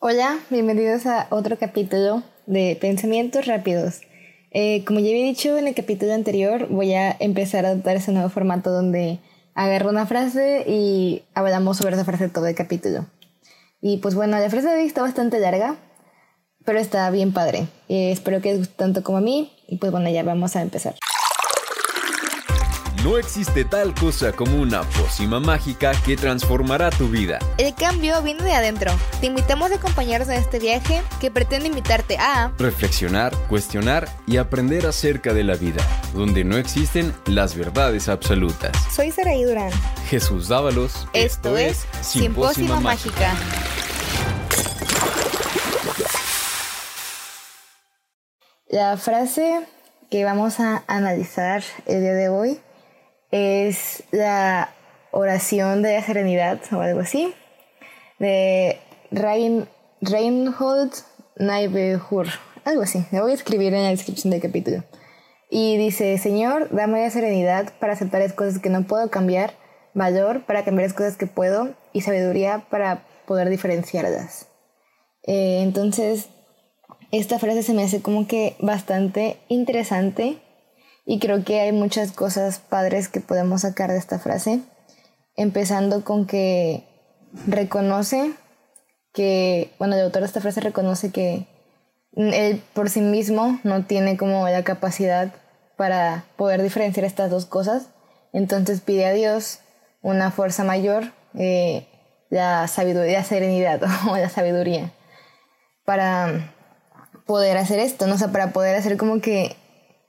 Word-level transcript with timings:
Hola, 0.00 0.38
bienvenidos 0.48 1.06
a 1.06 1.26
otro 1.30 1.58
capítulo 1.58 2.22
de 2.46 2.78
Pensamientos 2.80 3.46
Rápidos. 3.46 4.02
Eh, 4.52 4.84
como 4.84 5.00
ya 5.00 5.08
había 5.08 5.24
dicho 5.24 5.58
en 5.58 5.66
el 5.66 5.74
capítulo 5.74 6.14
anterior, 6.14 6.68
voy 6.68 6.94
a 6.94 7.16
empezar 7.18 7.66
a 7.66 7.70
adoptar 7.70 7.96
ese 7.96 8.12
nuevo 8.12 8.28
formato 8.28 8.70
donde 8.70 9.18
agarro 9.54 9.90
una 9.90 10.06
frase 10.06 10.64
y 10.68 11.24
hablamos 11.34 11.78
sobre 11.78 11.96
esa 11.96 12.04
frase 12.04 12.28
todo 12.28 12.46
el 12.46 12.54
capítulo. 12.54 13.06
Y 13.80 13.96
pues 13.96 14.14
bueno, 14.14 14.38
la 14.38 14.48
frase 14.48 14.68
de 14.68 14.76
hoy 14.76 14.86
está 14.86 15.02
bastante 15.02 15.40
larga, 15.40 15.74
pero 16.64 16.78
está 16.78 17.10
bien 17.10 17.32
padre. 17.32 17.66
Eh, 17.88 18.12
espero 18.12 18.40
que 18.40 18.50
les 18.50 18.58
guste 18.58 18.74
tanto 18.76 19.02
como 19.02 19.18
a 19.18 19.20
mí. 19.20 19.52
Y 19.66 19.78
pues 19.78 19.90
bueno, 19.90 20.08
ya 20.10 20.22
vamos 20.22 20.54
a 20.54 20.62
empezar. 20.62 20.94
No 23.04 23.16
existe 23.16 23.64
tal 23.64 23.94
cosa 23.94 24.32
como 24.32 24.60
una 24.60 24.82
pócima 24.82 25.38
mágica 25.38 25.92
que 26.04 26.16
transformará 26.16 26.90
tu 26.90 27.08
vida. 27.08 27.38
El 27.56 27.72
cambio 27.72 28.20
viene 28.22 28.42
de 28.42 28.52
adentro. 28.52 28.90
Te 29.20 29.26
invitamos 29.26 29.70
a 29.70 29.76
acompañarnos 29.76 30.28
en 30.30 30.34
este 30.34 30.58
viaje 30.58 31.02
que 31.20 31.30
pretende 31.30 31.68
invitarte 31.68 32.18
a 32.18 32.52
reflexionar, 32.58 33.36
cuestionar 33.48 34.08
y 34.26 34.38
aprender 34.38 34.84
acerca 34.84 35.32
de 35.32 35.44
la 35.44 35.54
vida, 35.54 35.80
donde 36.12 36.42
no 36.42 36.56
existen 36.56 37.14
las 37.26 37.54
verdades 37.54 38.08
absolutas. 38.08 38.72
Soy 38.92 39.12
Saraí 39.12 39.44
Durán. 39.44 39.70
Jesús 40.08 40.48
Dávalos. 40.48 41.06
Esto, 41.12 41.56
es 41.56 41.86
Sin 42.00 42.34
Pócima 42.34 42.80
Mágica. 42.80 43.32
La 48.66 48.96
frase 48.96 49.60
que 50.10 50.24
vamos 50.24 50.58
a 50.58 50.82
analizar 50.88 51.62
el 51.86 52.00
día 52.00 52.14
de 52.14 52.28
hoy 52.28 52.60
es 53.30 54.02
la 54.10 54.70
oración 55.10 55.82
de 55.82 55.94
la 55.94 56.02
serenidad 56.02 56.60
o 56.72 56.80
algo 56.80 57.00
así, 57.00 57.34
de 58.18 58.78
Rein, 59.10 59.68
Reinhold 60.00 60.92
Niebuhr, 61.38 62.26
algo 62.64 62.82
así, 62.82 63.04
me 63.10 63.20
voy 63.20 63.32
a 63.32 63.34
escribir 63.34 63.72
en 63.74 63.82
la 63.84 63.90
descripción 63.90 64.30
del 64.30 64.42
capítulo. 64.42 64.84
Y 65.50 65.78
dice, 65.78 66.18
Señor, 66.18 66.68
dame 66.70 67.00
la 67.00 67.10
serenidad 67.10 67.72
para 67.80 67.94
aceptar 67.94 68.20
las 68.20 68.34
cosas 68.34 68.60
que 68.60 68.68
no 68.68 68.82
puedo 68.86 69.10
cambiar, 69.10 69.54
valor 69.94 70.44
para 70.44 70.64
cambiar 70.64 70.88
las 70.88 70.96
cosas 70.96 71.16
que 71.16 71.26
puedo 71.26 71.74
y 71.92 72.02
sabiduría 72.02 72.66
para 72.70 73.06
poder 73.26 73.48
diferenciarlas. 73.48 74.48
Eh, 75.26 75.60
entonces, 75.62 76.28
esta 77.10 77.38
frase 77.38 77.62
se 77.62 77.72
me 77.72 77.82
hace 77.82 78.02
como 78.02 78.26
que 78.26 78.56
bastante 78.60 79.38
interesante 79.48 80.38
y 81.10 81.20
creo 81.20 81.42
que 81.42 81.60
hay 81.60 81.72
muchas 81.72 82.12
cosas 82.12 82.58
padres 82.58 83.08
que 83.08 83.22
podemos 83.22 83.62
sacar 83.62 83.90
de 83.90 83.96
esta 83.96 84.18
frase, 84.18 84.60
empezando 85.36 86.04
con 86.04 86.26
que 86.26 86.84
reconoce 87.46 88.32
que, 89.14 89.72
bueno, 89.78 89.94
el 89.94 90.02
autor 90.02 90.20
de 90.20 90.26
esta 90.26 90.42
frase 90.42 90.60
reconoce 90.60 91.10
que 91.10 91.46
él 92.12 92.62
por 92.74 92.90
sí 92.90 93.00
mismo 93.00 93.58
no 93.64 93.86
tiene 93.86 94.18
como 94.18 94.46
la 94.50 94.64
capacidad 94.64 95.32
para 95.78 96.26
poder 96.36 96.60
diferenciar 96.60 97.06
estas 97.06 97.30
dos 97.30 97.46
cosas, 97.46 97.86
entonces 98.34 98.82
pide 98.82 99.06
a 99.06 99.14
Dios 99.14 99.60
una 100.02 100.30
fuerza 100.30 100.62
mayor, 100.62 101.14
eh, 101.38 101.88
la 102.28 102.68
sabiduría, 102.68 103.20
la 103.20 103.24
serenidad 103.24 103.80
o 104.10 104.16
la 104.18 104.28
sabiduría, 104.28 104.92
para 105.86 106.52
poder 107.24 107.56
hacer 107.56 107.78
esto, 107.78 108.06
¿no? 108.06 108.16
O 108.16 108.18
sea, 108.18 108.28
para 108.28 108.52
poder 108.52 108.76
hacer 108.76 108.98
como 108.98 109.22
que 109.22 109.56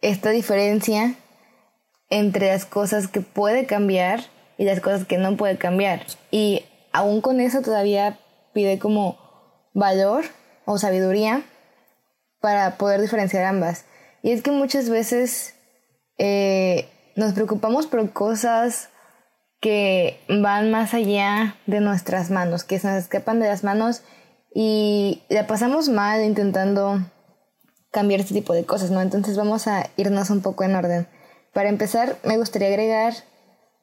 esta 0.02 0.30
diferencia 0.30 1.16
entre 2.09 2.47
las 2.47 2.66
cosas 2.66 3.08
que 3.08 3.22
puede 3.22 3.66
cambiar 3.66 4.22
y 4.58 4.66
las 4.66 4.80
cosas 4.80 5.06
que 5.06 5.17
no 5.17 5.38
puede 5.38 5.58
cambiar. 5.58 6.06
Y 6.31 6.66
aún 6.91 7.22
con 7.22 7.39
eso 7.39 7.61
todavía 7.61 8.19
pide 8.53 8.80
como 8.80 9.17
valor 9.73 10.25
o 10.66 10.78
sabiduría 10.78 11.44
para 12.41 12.78
poder 12.78 13.02
diferenciar 13.02 13.45
ambas. 13.45 13.86
Y 14.22 14.31
es 14.31 14.41
que 14.41 14.52
muchas 14.52 14.89
veces 14.89 15.56
eh, 16.17 16.89
nos 17.16 17.34
preocupamos 17.34 17.88
por 17.88 18.12
cosas 18.12 18.90
que 19.62 20.19
van 20.29 20.72
más 20.72 20.94
allá 20.94 21.56
de 21.66 21.81
nuestras 21.81 22.31
manos, 22.31 22.63
que 22.63 22.79
se 22.79 22.88
nos 22.88 22.97
escapan 22.97 23.40
de 23.40 23.47
las 23.47 23.63
manos 23.63 24.03
y 24.53 25.23
la 25.29 25.47
pasamos 25.47 25.90
mal 25.90 26.23
intentando 26.23 27.00
cambiar 27.91 28.19
este 28.19 28.33
tipo 28.33 28.53
de 28.53 28.66
cosas, 28.66 28.91
¿no? 28.91 29.01
Entonces 29.01 29.38
vamos 29.38 29.67
a 29.67 29.89
irnos 29.97 30.29
un 30.29 30.41
poco 30.41 30.63
en 30.63 30.75
orden. 30.75 31.07
Para 31.53 31.69
empezar, 31.69 32.17
me 32.23 32.38
gustaría 32.38 32.67
agregar 32.67 33.13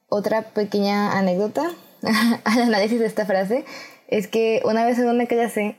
otra 0.09 0.43
pequeña 0.43 1.19
anécdota 1.19 1.71
al 2.45 2.63
análisis 2.63 3.01
de 3.01 3.07
esta 3.07 3.27
frase. 3.27 3.65
Es 4.09 4.29
que 4.29 4.63
una 4.65 4.85
vez 4.85 4.99
en 4.99 5.09
una 5.09 5.27
clase, 5.27 5.77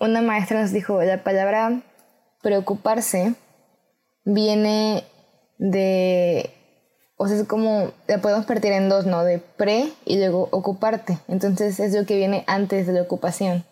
una 0.00 0.22
maestra 0.22 0.60
nos 0.60 0.72
dijo, 0.72 1.00
la 1.02 1.22
palabra 1.22 1.82
preocuparse 2.42 3.34
viene 4.24 5.04
de, 5.58 6.50
o 7.16 7.28
sea, 7.28 7.36
es 7.36 7.46
como, 7.46 7.92
la 8.08 8.18
podemos 8.18 8.46
partir 8.46 8.72
en 8.72 8.88
dos, 8.88 9.06
¿no? 9.06 9.24
De 9.24 9.38
pre 9.38 9.92
y 10.04 10.18
luego 10.18 10.48
ocuparte. 10.50 11.18
Entonces 11.28 11.78
es 11.78 11.94
lo 11.94 12.04
que 12.06 12.16
viene 12.16 12.44
antes 12.46 12.86
de 12.86 12.92
la 12.94 13.02
ocupación. 13.02 13.64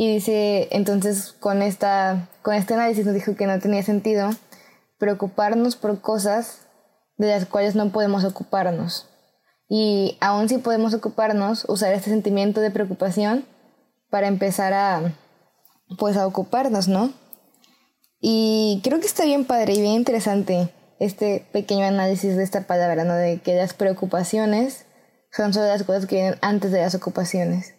Y 0.00 0.14
dice, 0.14 0.68
entonces 0.70 1.32
con, 1.40 1.60
esta, 1.60 2.28
con 2.42 2.54
este 2.54 2.74
análisis 2.74 3.04
nos 3.04 3.16
dijo 3.16 3.34
que 3.34 3.48
no 3.48 3.58
tenía 3.58 3.82
sentido 3.82 4.30
preocuparnos 4.96 5.74
por 5.74 6.00
cosas 6.00 6.68
de 7.16 7.26
las 7.26 7.46
cuales 7.46 7.74
no 7.74 7.90
podemos 7.90 8.22
ocuparnos. 8.22 9.08
Y 9.68 10.16
aún 10.20 10.48
si 10.48 10.58
podemos 10.58 10.94
ocuparnos, 10.94 11.64
usar 11.68 11.92
este 11.94 12.10
sentimiento 12.10 12.60
de 12.60 12.70
preocupación 12.70 13.44
para 14.08 14.28
empezar 14.28 14.72
a, 14.72 15.16
pues 15.98 16.16
a 16.16 16.28
ocuparnos, 16.28 16.86
¿no? 16.86 17.12
Y 18.20 18.80
creo 18.84 19.00
que 19.00 19.06
está 19.06 19.24
bien 19.24 19.46
padre 19.46 19.72
y 19.72 19.80
bien 19.80 19.94
interesante 19.94 20.72
este 21.00 21.44
pequeño 21.50 21.84
análisis 21.84 22.36
de 22.36 22.44
esta 22.44 22.68
palabra, 22.68 23.02
¿no? 23.02 23.14
De 23.14 23.40
que 23.40 23.56
las 23.56 23.74
preocupaciones 23.74 24.86
son 25.32 25.52
solo 25.52 25.66
las 25.66 25.82
cosas 25.82 26.06
que 26.06 26.14
vienen 26.14 26.38
antes 26.40 26.70
de 26.70 26.82
las 26.82 26.94
ocupaciones. 26.94 27.74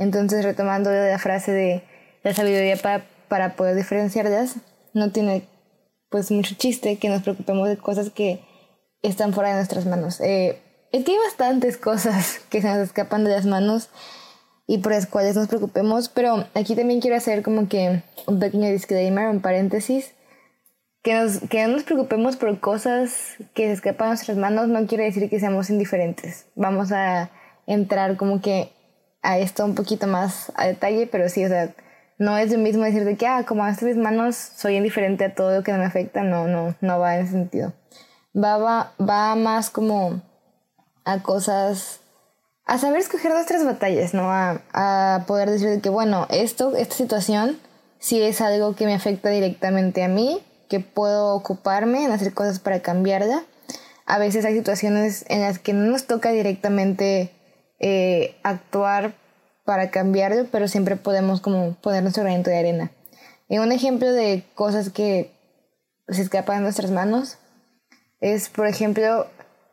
Entonces, 0.00 0.46
retomando 0.46 0.90
la 0.90 1.18
frase 1.18 1.52
de 1.52 1.82
la 2.22 2.32
sabiduría 2.32 2.76
para, 2.76 3.04
para 3.28 3.54
poder 3.54 3.76
diferenciarlas, 3.76 4.56
no 4.94 5.12
tiene 5.12 5.46
pues 6.08 6.30
mucho 6.30 6.54
chiste 6.54 6.96
que 6.96 7.10
nos 7.10 7.22
preocupemos 7.22 7.68
de 7.68 7.76
cosas 7.76 8.08
que 8.08 8.40
están 9.02 9.34
fuera 9.34 9.50
de 9.50 9.56
nuestras 9.56 9.84
manos. 9.84 10.18
Eh, 10.22 10.58
es 10.90 11.04
que 11.04 11.12
hay 11.12 11.18
bastantes 11.18 11.76
cosas 11.76 12.40
que 12.48 12.62
se 12.62 12.68
nos 12.68 12.78
escapan 12.78 13.24
de 13.24 13.30
las 13.30 13.44
manos 13.44 13.90
y 14.66 14.78
por 14.78 14.92
las 14.92 15.04
cuales 15.04 15.36
nos 15.36 15.48
preocupemos, 15.48 16.08
pero 16.08 16.46
aquí 16.54 16.74
también 16.74 17.02
quiero 17.02 17.18
hacer 17.18 17.42
como 17.42 17.68
que 17.68 18.02
un 18.26 18.40
pequeño 18.40 18.70
disclaimer, 18.70 19.28
un 19.28 19.42
paréntesis, 19.42 20.14
que, 21.02 21.12
nos, 21.12 21.40
que 21.50 21.62
no 21.66 21.74
nos 21.74 21.82
preocupemos 21.82 22.36
por 22.36 22.58
cosas 22.58 23.34
que 23.52 23.66
se 23.66 23.72
escapan 23.72 24.06
de 24.06 24.10
nuestras 24.12 24.38
manos 24.38 24.68
no 24.68 24.86
quiere 24.86 25.04
decir 25.04 25.28
que 25.28 25.40
seamos 25.40 25.68
indiferentes. 25.68 26.46
Vamos 26.54 26.90
a 26.90 27.28
entrar 27.66 28.16
como 28.16 28.40
que 28.40 28.72
a 29.22 29.38
esto 29.38 29.64
un 29.64 29.74
poquito 29.74 30.06
más 30.06 30.52
a 30.56 30.66
detalle, 30.66 31.06
pero 31.06 31.28
sí, 31.28 31.44
o 31.44 31.48
sea, 31.48 31.74
no 32.18 32.36
es 32.36 32.52
lo 32.52 32.58
mismo 32.58 32.84
decir 32.84 33.04
de 33.04 33.16
que, 33.16 33.26
ah, 33.26 33.44
como 33.46 33.64
a 33.64 33.70
mis 33.70 33.96
manos 33.96 34.36
soy 34.36 34.76
indiferente 34.76 35.24
a 35.24 35.34
todo 35.34 35.56
lo 35.56 35.62
que 35.62 35.72
me 35.72 35.84
afecta, 35.84 36.22
no, 36.22 36.46
no, 36.46 36.74
no 36.80 36.98
va 36.98 37.16
en 37.16 37.22
ese 37.22 37.32
sentido. 37.32 37.72
Va, 38.36 38.58
va, 38.58 38.92
va 39.00 39.34
más 39.34 39.70
como 39.70 40.20
a 41.04 41.22
cosas, 41.22 42.00
a 42.66 42.78
saber 42.78 43.00
escoger 43.00 43.32
nuestras 43.32 43.64
batallas, 43.64 44.14
¿no? 44.14 44.30
A, 44.30 44.60
a 44.72 45.24
poder 45.26 45.50
decir 45.50 45.80
que, 45.80 45.88
bueno, 45.88 46.26
esto, 46.30 46.76
esta 46.76 46.94
situación, 46.94 47.58
sí 47.98 48.20
es 48.22 48.40
algo 48.40 48.74
que 48.74 48.86
me 48.86 48.94
afecta 48.94 49.30
directamente 49.30 50.04
a 50.04 50.08
mí, 50.08 50.42
que 50.68 50.80
puedo 50.80 51.34
ocuparme 51.34 52.04
en 52.04 52.12
hacer 52.12 52.34
cosas 52.34 52.58
para 52.58 52.80
cambiarla. 52.80 53.44
A 54.06 54.18
veces 54.18 54.44
hay 54.44 54.54
situaciones 54.54 55.24
en 55.28 55.40
las 55.40 55.58
que 55.58 55.72
no 55.72 55.90
nos 55.90 56.06
toca 56.06 56.30
directamente 56.30 57.32
eh, 57.80 58.36
actuar 58.42 59.14
para 59.64 59.90
cambiarlo, 59.90 60.46
pero 60.52 60.68
siempre 60.68 60.96
podemos 60.96 61.40
como 61.40 61.74
poner 61.74 62.02
nuestro 62.02 62.22
granito 62.22 62.50
de 62.50 62.58
arena. 62.58 62.90
Y 63.48 63.58
un 63.58 63.72
ejemplo 63.72 64.12
de 64.12 64.44
cosas 64.54 64.90
que 64.90 65.32
se 66.08 66.22
escapan 66.22 66.58
de 66.58 66.62
nuestras 66.62 66.90
manos 66.90 67.38
es, 68.20 68.48
por 68.48 68.66
ejemplo, 68.66 69.26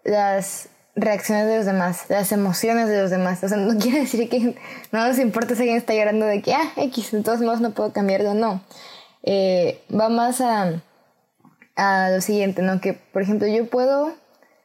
las 0.03 0.69
reacciones 0.95 1.47
de 1.47 1.57
los 1.57 1.65
demás, 1.65 2.05
las 2.09 2.31
emociones 2.31 2.89
de 2.89 3.01
los 3.01 3.11
demás. 3.11 3.43
O 3.43 3.47
sea, 3.47 3.57
no 3.57 3.77
quiere 3.79 4.01
decir 4.01 4.29
que 4.29 4.55
no 4.91 5.07
nos 5.07 5.19
importa 5.19 5.55
si 5.55 5.61
alguien 5.61 5.77
está 5.77 5.93
llorando 5.93 6.25
de 6.25 6.41
que, 6.41 6.53
ah, 6.53 6.71
X, 6.77 7.11
de 7.11 7.23
todos 7.23 7.41
modos 7.41 7.61
no 7.61 7.71
puedo 7.71 7.93
cambiarlo, 7.93 8.33
no. 8.33 8.61
Eh, 9.23 9.83
va 9.93 10.09
más 10.09 10.41
a, 10.41 10.81
a 11.75 12.09
lo 12.09 12.21
siguiente, 12.21 12.61
¿no? 12.61 12.79
Que, 12.81 12.93
por 12.93 13.21
ejemplo, 13.21 13.47
yo 13.47 13.67
puedo 13.67 14.13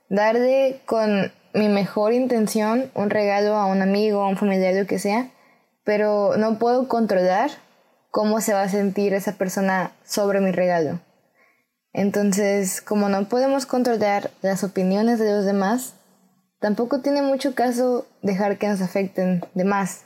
darle 0.09 0.81
con 0.87 1.33
mi 1.55 1.69
mejor 1.69 2.13
intención 2.13 2.91
un 2.95 3.11
regalo 3.11 3.55
a 3.55 3.67
un 3.67 3.83
amigo, 3.83 4.23
a 4.23 4.29
un 4.29 4.37
familiar, 4.37 4.75
lo 4.75 4.87
que 4.87 4.99
sea, 4.99 5.31
pero 5.85 6.37
no 6.37 6.59
puedo 6.59 6.89
controlar 6.89 7.51
cómo 8.11 8.41
se 8.41 8.53
va 8.53 8.63
a 8.63 8.69
sentir 8.69 9.15
esa 9.15 9.33
persona 9.33 9.93
sobre 10.05 10.41
mi 10.41 10.53
regalo. 10.53 11.01
Entonces, 11.93 12.81
como 12.81 13.09
no 13.09 13.29
podemos 13.29 13.67
controlar 13.67 14.31
las 14.41 14.65
opiniones 14.65 15.19
de 15.19 15.31
los 15.31 15.45
demás, 15.45 15.95
tampoco 16.61 17.01
tiene 17.01 17.23
mucho 17.23 17.55
caso 17.55 18.07
dejar 18.23 18.59
que 18.59 18.69
nos 18.69 18.81
afecten 18.81 19.45
de 19.55 19.65
más. 19.65 20.05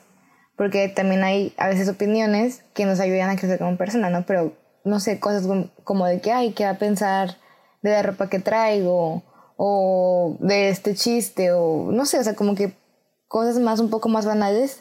porque 0.57 0.89
también 0.89 1.23
hay 1.23 1.55
a 1.59 1.69
veces 1.69 1.89
opiniones 1.89 2.63
que 2.75 2.87
nos 2.87 2.99
ayudan 3.01 3.31
a 3.31 3.37
crecer 3.37 3.59
como 3.59 3.77
persona, 3.77 4.11
¿no? 4.11 4.25
Pero 4.27 4.55
no 4.85 5.01
sé, 5.01 5.21
cosas 5.21 5.47
como 5.85 6.07
de 6.07 6.21
que, 6.21 6.33
ay, 6.33 6.53
¿qué 6.53 6.65
va 6.65 6.71
a 6.71 6.79
pensar 6.79 7.37
de 7.83 7.91
la 7.91 8.03
ropa 8.03 8.29
que 8.29 8.39
traigo? 8.39 9.23
O 9.57 10.37
de 10.41 10.69
este 10.69 10.95
chiste, 10.95 11.53
o 11.53 11.91
no 11.91 12.05
sé, 12.05 12.19
o 12.19 12.25
sea, 12.25 12.35
como 12.35 12.55
que 12.55 12.75
cosas 13.29 13.59
más, 13.59 13.81
un 13.81 13.91
poco 13.91 14.09
más 14.09 14.27
banales. 14.27 14.81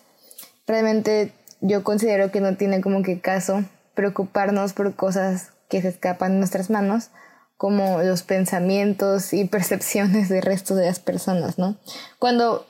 Realmente 0.68 1.32
yo 1.62 1.84
considero 1.84 2.32
que 2.32 2.42
no 2.42 2.56
tiene 2.58 2.82
como 2.82 3.02
que 3.04 3.20
caso 3.20 3.64
preocuparnos 3.94 4.74
por 4.74 4.94
cosas 4.96 5.52
que 5.70 5.82
se 5.82 5.88
escapan 5.88 6.34
de 6.34 6.40
nuestras 6.40 6.70
manos, 6.70 7.10
como 7.58 8.02
los 8.04 8.24
pensamientos 8.24 9.34
y 9.34 9.46
percepciones 9.46 10.30
del 10.30 10.44
resto 10.44 10.76
de 10.76 10.86
las 10.86 11.00
personas, 11.00 11.58
¿no? 11.58 11.78
Cuando 12.20 12.66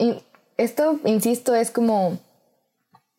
esto, 0.58 1.00
insisto, 1.04 1.56
es 1.56 1.72
como 1.72 2.20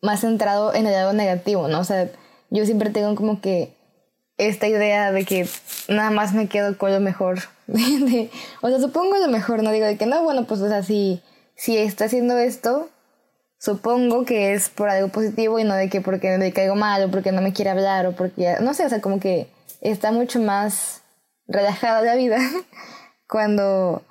más 0.01 0.21
centrado 0.21 0.73
en 0.73 0.87
el 0.87 0.93
lado 0.93 1.13
negativo, 1.13 1.67
¿no? 1.67 1.79
O 1.79 1.83
sea, 1.83 2.09
yo 2.49 2.65
siempre 2.65 2.89
tengo 2.89 3.15
como 3.15 3.41
que 3.41 3.75
esta 4.37 4.67
idea 4.67 5.11
de 5.11 5.25
que 5.25 5.47
nada 5.87 6.11
más 6.11 6.33
me 6.33 6.47
quedo 6.47 6.77
con 6.77 6.91
lo 6.91 6.99
mejor. 6.99 7.39
o 8.61 8.69
sea, 8.69 8.79
supongo 8.79 9.17
lo 9.17 9.27
mejor, 9.27 9.63
no 9.63 9.71
digo 9.71 9.85
de 9.85 9.97
que 9.97 10.05
no, 10.05 10.23
bueno, 10.23 10.45
pues 10.45 10.61
o 10.61 10.69
sea, 10.69 10.83
si, 10.83 11.21
si 11.55 11.77
está 11.77 12.05
haciendo 12.05 12.37
esto, 12.37 12.89
supongo 13.59 14.25
que 14.25 14.53
es 14.53 14.69
por 14.69 14.89
algo 14.89 15.09
positivo 15.09 15.59
y 15.59 15.63
no 15.63 15.75
de 15.75 15.89
que 15.89 16.01
porque 16.01 16.37
le 16.37 16.53
caigo 16.53 16.75
mal 16.75 17.03
o 17.03 17.11
porque 17.11 17.31
no 17.31 17.41
me 17.41 17.53
quiere 17.53 17.71
hablar 17.71 18.05
o 18.07 18.13
porque, 18.13 18.55
no 18.61 18.73
sé, 18.73 18.85
o 18.85 18.89
sea, 18.89 19.01
como 19.01 19.19
que 19.19 19.47
está 19.81 20.11
mucho 20.11 20.39
más 20.39 21.01
relajada 21.47 22.01
la 22.01 22.15
vida 22.15 22.37
cuando 23.27 24.03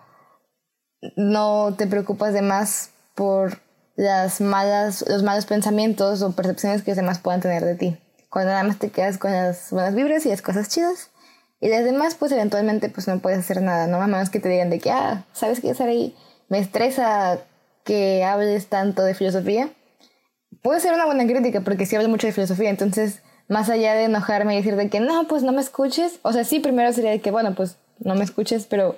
no 1.17 1.75
te 1.77 1.87
preocupas 1.87 2.33
de 2.33 2.43
más 2.43 2.91
por 3.15 3.59
las 3.97 4.41
malas, 4.41 5.05
los 5.09 5.23
malos 5.23 5.47
pensamientos 5.47 6.23
o 6.23 6.33
percepciones 6.33 6.83
que 6.83 6.91
los 6.91 6.97
demás 6.97 7.19
puedan 7.19 7.41
tener 7.41 7.65
de 7.65 7.75
ti. 7.75 7.97
Cuando 8.29 8.51
nada 8.51 8.65
más 8.65 8.79
te 8.79 8.91
quedas 8.91 9.17
con 9.19 9.33
las 9.33 9.71
buenas 9.71 9.95
vibras 9.95 10.27
y 10.27 10.29
las 10.29 10.43
cosas 10.43 10.69
chidas. 10.69 11.11
Y 11.61 11.69
las 11.69 11.85
demás, 11.85 12.15
pues 12.15 12.33
eventualmente 12.33 12.89
pues 12.91 13.09
no 13.09 13.19
puedes 13.21 13.39
hacer 13.39 13.63
nada, 13.63 13.87
¿no? 13.87 14.01
A 14.01 14.07
menos 14.07 14.31
que 14.31 14.41
te 14.41 14.49
digan 14.49 14.71
de 14.71 14.79
que, 14.79 14.91
ah, 14.91 15.25
¿sabes 15.33 15.61
qué, 15.61 15.75
ahí 15.83 16.15
Me 16.49 16.59
estresa 16.59 17.39
que 17.85 18.25
hables 18.25 18.67
tanto 18.67 19.03
de 19.03 19.15
filosofía. 19.15 19.71
Puede 20.63 20.81
ser 20.81 20.93
una 20.93 21.07
buena 21.07 21.25
crítica 21.27 21.63
porque 21.63 21.87
sí 21.87 21.97
hablo 21.97 22.09
mucho 22.09 22.27
de 22.27 22.33
filosofía, 22.33 22.71
entonces 22.71 23.23
más 23.49 23.71
allá 23.71 23.95
de 23.95 24.05
enojarme 24.05 24.55
y 24.55 24.57
decir 24.57 24.77
de 24.77 24.91
que 24.91 25.01
no, 25.01 25.29
pues 25.29 25.43
no 25.43 25.53
me 25.53 25.61
escuches, 25.61 26.19
o 26.23 26.33
sea, 26.33 26.45
sí, 26.45 26.59
primero 26.59 26.93
sería 26.93 27.13
de 27.13 27.21
que, 27.21 27.31
bueno, 27.31 27.55
pues 27.55 27.77
no 28.01 28.15
me 28.15 28.25
escuches, 28.25 28.67
pero 28.67 28.97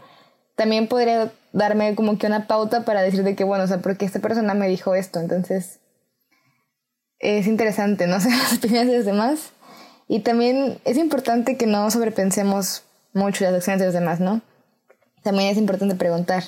también 0.56 0.88
podría 0.88 1.30
darme 1.52 1.94
como 1.94 2.18
que 2.18 2.26
una 2.26 2.46
pauta 2.46 2.84
para 2.84 3.02
decir 3.02 3.22
de 3.22 3.36
que, 3.36 3.44
bueno, 3.44 3.64
o 3.64 3.66
sea, 3.66 3.78
porque 3.78 4.04
esta 4.04 4.20
persona 4.20 4.54
me 4.54 4.68
dijo 4.68 4.94
esto, 4.94 5.20
entonces 5.20 5.80
es 7.18 7.46
interesante, 7.46 8.06
no 8.06 8.20
sé 8.20 8.30
las 8.30 8.54
opiniones 8.54 8.90
de 8.90 8.96
los 8.96 9.06
demás. 9.06 9.52
Y 10.08 10.20
también 10.20 10.78
es 10.84 10.96
importante 10.96 11.56
que 11.56 11.66
no 11.66 11.90
sobrepensemos 11.90 12.82
mucho 13.12 13.44
las 13.44 13.54
acciones 13.54 13.80
de 13.80 13.86
los 13.86 13.94
demás, 13.94 14.20
¿no? 14.20 14.40
También 15.22 15.50
es 15.50 15.58
importante 15.58 15.94
preguntar 15.94 16.44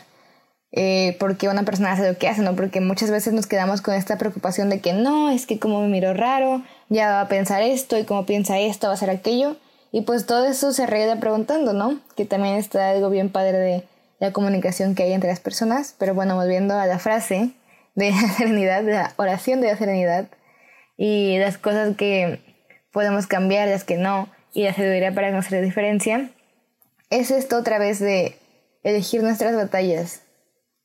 eh, 0.72 1.16
por 1.18 1.36
qué 1.36 1.48
una 1.48 1.64
persona 1.64 1.92
hace 1.92 2.10
lo 2.10 2.16
que 2.16 2.28
hace, 2.28 2.42
¿no? 2.42 2.56
Porque 2.56 2.80
muchas 2.80 3.10
veces 3.10 3.32
nos 3.34 3.46
quedamos 3.46 3.82
con 3.82 3.94
esta 3.94 4.16
preocupación 4.18 4.70
de 4.70 4.80
que 4.80 4.92
no, 4.92 5.30
es 5.30 5.46
que 5.46 5.58
como 5.58 5.82
me 5.82 5.88
miro 5.88 6.14
raro, 6.14 6.62
ya 6.88 7.10
va 7.10 7.20
a 7.22 7.28
pensar 7.28 7.62
esto 7.62 7.98
y 7.98 8.04
como 8.04 8.24
piensa 8.24 8.58
esto 8.58 8.86
va 8.86 8.94
a 8.94 8.96
ser 8.96 9.10
aquello. 9.10 9.56
Y 9.92 10.02
pues 10.02 10.24
todo 10.24 10.46
eso 10.46 10.72
se 10.72 10.84
arregla 10.84 11.18
preguntando, 11.18 11.72
¿no? 11.72 12.00
Que 12.16 12.24
también 12.24 12.54
está 12.54 12.90
algo 12.90 13.10
bien 13.10 13.30
padre 13.30 13.58
de 13.58 13.84
la 14.20 14.32
comunicación 14.32 14.94
que 14.94 15.02
hay 15.02 15.12
entre 15.12 15.30
las 15.30 15.40
personas. 15.40 15.94
Pero 15.98 16.14
bueno, 16.14 16.36
volviendo 16.36 16.78
a 16.78 16.86
la 16.86 16.98
frase 16.98 17.50
de 17.96 18.10
la 18.22 18.28
serenidad, 18.28 18.84
de 18.84 18.92
la 18.92 19.12
oración 19.16 19.60
de 19.60 19.68
la 19.68 19.76
serenidad 19.76 20.28
y 20.96 21.38
las 21.38 21.58
cosas 21.58 21.96
que 21.96 22.40
podemos 22.92 23.26
cambiar, 23.26 23.68
las 23.68 23.84
que 23.84 23.96
no, 23.96 24.28
y 24.52 24.64
la 24.64 24.74
sabiduría 24.74 25.14
para 25.14 25.30
no 25.30 25.38
hacer 25.38 25.62
diferencia, 25.62 26.30
es 27.10 27.30
esto 27.30 27.58
otra 27.58 27.78
vez 27.78 27.98
de 27.98 28.36
elegir 28.82 29.22
nuestras 29.22 29.54
batallas. 29.54 30.22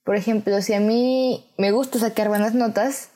Por 0.04 0.16
ejemplo, 0.16 0.62
si 0.62 0.74
a 0.74 0.80
mí 0.80 1.46
me 1.57 1.72
gusta 1.72 2.00
sacar 2.00 2.28
buenas 2.28 2.54
notas, 2.54 3.10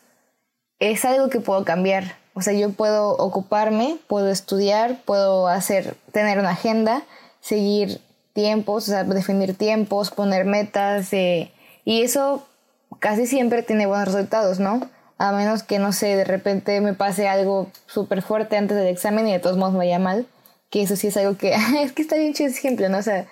es 0.80 1.06
algo 1.06 1.30
que 1.30 1.40
puedo 1.40 1.64
cambiar. 1.66 2.18
O 2.34 2.42
sea, 2.42 2.54
yo 2.54 2.72
puedo 2.72 3.12
ocuparme, 3.18 3.98
puedo 4.08 4.30
estudiar, 4.30 5.02
puedo 5.06 5.48
hacer, 5.48 5.96
tener 6.12 6.40
una 6.40 6.52
agenda, 6.52 7.04
seguir 7.42 8.02
tiempos, 8.34 8.88
o 8.88 8.92
sea, 8.92 9.04
definir 9.04 9.56
tiempos, 9.56 10.12
poner 10.12 10.46
metas, 10.46 11.12
eh, 11.14 11.52
y 11.84 12.04
eso 12.04 12.48
casi 13.00 13.28
siempre 13.28 13.64
tiene 13.64 13.86
buenos 13.86 14.14
resultados, 14.14 14.60
¿no? 14.60 14.90
A 15.20 15.32
menos 15.34 15.64
que, 15.64 15.80
no 15.80 15.92
sé, 15.92 16.16
de 16.16 16.24
repente 16.24 16.80
me 16.82 16.94
pase 16.94 17.28
algo 17.28 17.70
súper 17.86 18.22
fuerte 18.22 18.58
antes 18.58 18.76
del 18.76 18.88
examen 18.88 19.28
y 19.28 19.34
de 19.34 19.40
todos 19.40 19.58
modos 19.58 19.74
me 19.74 19.80
vaya 19.80 20.00
mal, 20.00 20.26
que 20.70 20.82
eso 20.82 20.96
sí 20.96 21.08
es 21.08 21.18
algo 21.18 21.38
que, 21.38 21.54
es 21.84 21.92
que 21.92 22.02
está 22.02 22.16
bien 22.16 22.34
chido 22.34 22.50
ese 22.50 22.60
ejemplo, 22.60 22.90
¿no? 22.90 22.98
O 22.98 23.04
sea, 23.04 23.28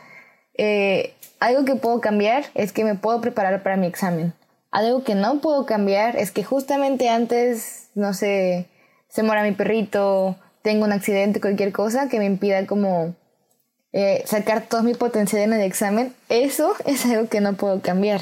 eh, 0.57 1.13
algo 1.39 1.65
que 1.65 1.75
puedo 1.75 2.01
cambiar 2.01 2.45
es 2.55 2.73
que 2.73 2.83
me 2.83 2.95
puedo 2.95 3.21
preparar 3.21 3.63
para 3.63 3.77
mi 3.77 3.87
examen. 3.87 4.33
Algo 4.69 5.03
que 5.03 5.15
no 5.15 5.39
puedo 5.39 5.65
cambiar 5.65 6.17
es 6.17 6.31
que 6.31 6.43
justamente 6.43 7.09
antes, 7.09 7.89
no 7.95 8.13
sé, 8.13 8.67
se 9.07 9.23
muera 9.23 9.43
mi 9.43 9.53
perrito, 9.53 10.35
tengo 10.61 10.83
un 10.83 10.91
accidente, 10.91 11.39
cualquier 11.39 11.71
cosa 11.71 12.09
que 12.09 12.19
me 12.19 12.25
impida 12.25 12.67
como 12.67 13.15
eh, 13.93 14.23
sacar 14.25 14.63
todo 14.67 14.83
mi 14.83 14.93
potencial 14.93 15.41
en 15.43 15.53
el 15.53 15.61
examen, 15.61 16.13
eso 16.27 16.73
es 16.85 17.05
algo 17.05 17.29
que 17.29 17.39
no 17.39 17.53
puedo 17.53 17.81
cambiar. 17.81 18.21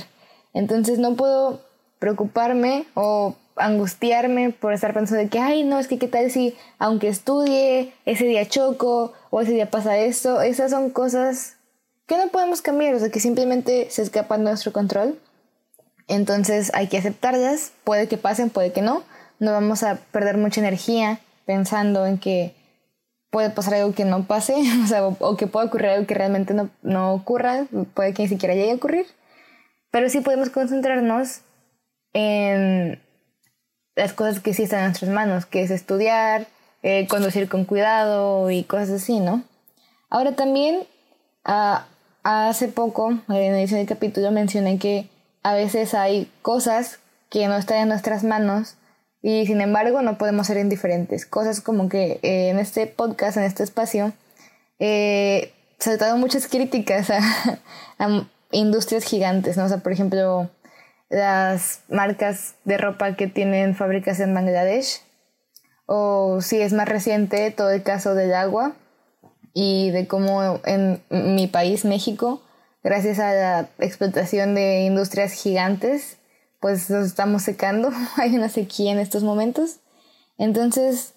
Entonces 0.53 0.99
no 0.99 1.15
puedo 1.15 1.61
preocuparme 1.97 2.85
o 2.93 3.35
angustiarme 3.55 4.51
por 4.51 4.73
estar 4.73 4.93
pensando 4.93 5.23
de 5.23 5.29
que, 5.29 5.39
ay, 5.39 5.63
no, 5.63 5.79
es 5.79 5.87
que 5.87 5.97
qué 5.97 6.07
tal 6.07 6.29
si, 6.31 6.55
aunque 6.79 7.07
estudie, 7.07 7.93
ese 8.05 8.25
día 8.25 8.47
choco 8.47 9.13
o 9.29 9.41
ese 9.41 9.53
día 9.53 9.69
pasa 9.69 9.97
esto. 9.97 10.41
Esas 10.41 10.71
son 10.71 10.89
cosas 10.89 11.55
que 12.05 12.17
no 12.17 12.27
podemos 12.29 12.61
cambiar, 12.61 12.95
o 12.95 12.99
sea, 12.99 13.09
que 13.09 13.19
simplemente 13.19 13.87
se 13.89 14.01
escapan 14.01 14.43
de 14.43 14.51
nuestro 14.51 14.73
control. 14.73 15.19
Entonces 16.07 16.71
hay 16.73 16.87
que 16.87 16.97
aceptarlas, 16.97 17.71
puede 17.83 18.07
que 18.07 18.17
pasen, 18.17 18.49
puede 18.49 18.71
que 18.71 18.81
no, 18.81 19.03
no 19.39 19.51
vamos 19.51 19.83
a 19.83 19.95
perder 20.11 20.37
mucha 20.37 20.61
energía 20.61 21.19
pensando 21.45 22.05
en 22.05 22.19
que 22.19 22.53
puede 23.31 23.49
pasar 23.49 23.75
algo 23.75 23.93
que 23.93 24.05
no 24.05 24.25
pase, 24.25 24.53
o, 24.83 24.87
sea, 24.87 25.05
o, 25.07 25.37
que 25.37 25.47
pueda 25.47 25.65
ocurrir 25.65 25.89
algo 25.89 26.07
que 26.07 26.13
realmente 26.13 26.53
no, 26.53 26.69
no, 26.83 27.13
ocurra, 27.13 27.65
puede 27.93 28.13
que 28.13 28.23
ni 28.23 28.29
siquiera 28.29 28.53
llegue 28.53 28.71
a 28.71 28.75
ocurrir, 28.75 29.07
pero 29.91 30.09
sí 30.09 30.21
podemos 30.21 30.49
concentrarnos 30.49 31.41
en 32.13 33.01
las 33.95 34.13
cosas 34.13 34.39
que 34.39 34.53
sí 34.53 34.63
están 34.63 34.79
en 34.79 34.85
nuestras 34.87 35.11
manos, 35.11 35.45
que 35.45 35.61
es 35.61 35.71
estudiar, 35.71 36.47
eh, 36.83 37.07
conducir 37.07 37.49
con 37.49 37.65
cuidado 37.65 38.51
y 38.51 38.63
cosas 38.63 38.89
así, 38.89 39.19
¿no? 39.19 39.43
Ahora 40.09 40.35
también, 40.35 40.85
ah, 41.43 41.85
hace 42.23 42.67
poco, 42.67 43.11
en 43.11 43.23
la 43.27 43.59
edición 43.59 43.79
del 43.79 43.87
capítulo, 43.87 44.31
mencioné 44.31 44.77
que 44.77 45.09
a 45.43 45.53
veces 45.53 45.93
hay 45.93 46.29
cosas 46.41 46.99
que 47.29 47.47
no 47.47 47.55
están 47.55 47.77
en 47.77 47.89
nuestras 47.89 48.23
manos 48.23 48.75
y 49.21 49.45
sin 49.47 49.61
embargo 49.61 50.01
no 50.01 50.17
podemos 50.17 50.47
ser 50.47 50.57
indiferentes. 50.57 51.25
Cosas 51.25 51.61
como 51.61 51.89
que 51.89 52.19
eh, 52.21 52.49
en 52.49 52.59
este 52.59 52.87
podcast, 52.87 53.37
en 53.37 53.43
este 53.43 53.63
espacio, 53.63 54.13
eh, 54.79 55.51
se 55.79 55.97
muchas 56.15 56.47
críticas 56.47 57.09
a, 57.99 58.27
industrias 58.51 59.03
gigantes, 59.03 59.57
¿no? 59.57 59.65
O 59.65 59.67
sea, 59.67 59.79
por 59.79 59.91
ejemplo, 59.91 60.49
las 61.09 61.81
marcas 61.89 62.55
de 62.63 62.77
ropa 62.77 63.15
que 63.15 63.27
tienen 63.27 63.75
fábricas 63.75 64.19
en 64.19 64.33
Bangladesh, 64.33 65.01
o 65.85 66.41
si 66.41 66.61
es 66.61 66.73
más 66.73 66.89
reciente, 66.89 67.51
todo 67.51 67.71
el 67.71 67.83
caso 67.83 68.15
del 68.15 68.33
agua 68.33 68.73
y 69.53 69.91
de 69.91 70.07
cómo 70.07 70.59
en 70.65 71.01
mi 71.09 71.47
país, 71.47 71.85
México, 71.85 72.41
gracias 72.83 73.19
a 73.19 73.33
la 73.33 73.69
explotación 73.79 74.55
de 74.55 74.81
industrias 74.81 75.33
gigantes, 75.33 76.17
pues 76.59 76.89
nos 76.89 77.05
estamos 77.05 77.43
secando, 77.43 77.91
hay 78.17 78.35
una 78.35 78.49
sequía 78.49 78.91
en 78.91 78.99
estos 78.99 79.23
momentos. 79.23 79.77
Entonces, 80.37 81.13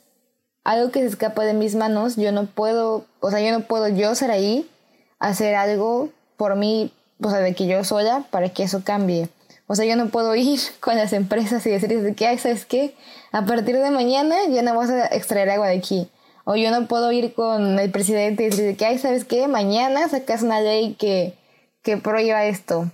algo 0.64 0.90
que 0.90 1.00
se 1.00 1.06
escapa 1.06 1.44
de 1.44 1.54
mis 1.54 1.74
manos, 1.74 2.16
yo 2.16 2.30
no 2.32 2.46
puedo, 2.46 3.06
o 3.20 3.30
sea, 3.30 3.40
yo 3.40 3.50
no 3.58 3.66
puedo 3.66 3.88
yo 3.88 4.14
ser 4.14 4.30
ahí, 4.30 4.70
hacer 5.18 5.54
algo 5.54 6.10
por 6.36 6.56
mí, 6.56 6.92
o 7.22 7.30
sea, 7.30 7.40
de 7.40 7.54
que 7.54 7.66
yo 7.66 7.82
sola, 7.84 8.26
para 8.30 8.50
que 8.50 8.62
eso 8.62 8.82
cambie. 8.84 9.28
O 9.68 9.76
sea, 9.76 9.84
yo 9.84 9.94
no 9.94 10.08
puedo 10.08 10.34
ir 10.34 10.58
con 10.80 10.96
las 10.96 11.12
empresas 11.12 11.64
y 11.66 11.70
decirles 11.70 12.16
que, 12.16 12.26
ay, 12.26 12.38
¿sabes 12.38 12.66
qué? 12.66 12.96
A 13.30 13.44
partir 13.44 13.78
de 13.78 13.90
mañana 13.90 14.34
ya 14.50 14.62
no 14.62 14.74
vas 14.74 14.90
a 14.90 15.06
extraer 15.06 15.50
agua 15.50 15.68
de 15.68 15.76
aquí. 15.76 16.10
O 16.44 16.56
yo 16.56 16.70
no 16.70 16.88
puedo 16.88 17.12
ir 17.12 17.34
con 17.34 17.78
el 17.78 17.90
presidente 17.90 18.42
y 18.42 18.46
decirle 18.46 18.76
que, 18.76 18.86
ay, 18.86 18.98
¿sabes 18.98 19.24
qué? 19.24 19.46
Mañana 19.46 20.08
sacas 20.08 20.42
una 20.42 20.60
ley 20.60 20.94
que, 20.94 21.34
que 21.82 21.98
prohíba 21.98 22.46
esto. 22.46 22.90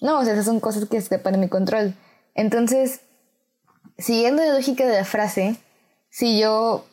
No, 0.00 0.20
o 0.20 0.24
sea, 0.24 0.34
esas 0.34 0.44
son 0.44 0.60
cosas 0.60 0.86
que 0.86 0.98
escapan 0.98 1.32
de 1.32 1.38
mi 1.38 1.48
control. 1.48 1.94
Entonces, 2.34 3.00
siguiendo 3.96 4.44
la 4.44 4.52
lógica 4.52 4.86
de 4.86 4.94
la 4.94 5.04
frase, 5.06 5.56
si 6.10 6.38
yo 6.38 6.84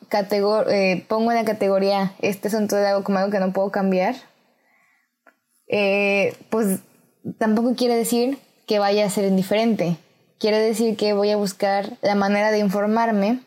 eh, 0.69 1.05
pongo 1.09 1.31
en 1.31 1.37
la 1.37 1.45
categoría 1.45 2.13
este 2.19 2.47
asunto 2.47 2.77
de 2.77 2.87
algo 2.87 3.03
como 3.03 3.19
algo 3.19 3.31
que 3.31 3.39
no 3.39 3.51
puedo 3.51 3.69
cambiar, 3.71 4.15
eh, 5.67 6.33
pues 6.49 6.79
tampoco 7.37 7.75
quiere 7.75 7.95
decir 7.95 8.37
que 8.67 8.79
vaya 8.79 9.05
a 9.05 9.09
ser 9.09 9.25
indiferente. 9.25 9.97
quiere 10.39 10.59
decir 10.59 10.97
que 10.97 11.13
voy 11.13 11.31
a 11.31 11.37
buscar 11.37 11.97
la 12.01 12.15
manera 12.15 12.51
de 12.51 12.59
informarme 12.59 13.39